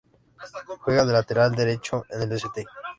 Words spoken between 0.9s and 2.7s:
de lateral derecho en el St.